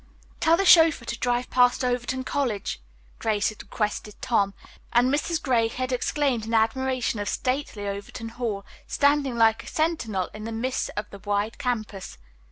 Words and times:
"Tell 0.39 0.57
the 0.57 0.65
chauffeur 0.65 1.05
to 1.05 1.19
drive 1.19 1.51
past 1.51 1.85
Overton 1.85 2.23
College," 2.23 2.81
Grace 3.19 3.49
had 3.49 3.61
requested 3.61 4.19
Tom, 4.19 4.55
and 4.91 5.13
Mrs. 5.13 5.39
Gray 5.39 5.67
had 5.67 5.91
exclaimed 5.91 6.43
in 6.43 6.55
admiration 6.55 7.19
of 7.19 7.29
stately 7.29 7.87
Overton 7.87 8.29
Hall, 8.29 8.65
standing 8.87 9.35
like 9.37 9.63
a 9.63 9.67
sentinel 9.67 10.29
in 10.33 10.43
the 10.45 10.51
midst 10.51 10.89
of 10.97 11.07
the 11.11 11.19
wide 11.19 11.59
campus. 11.59 12.17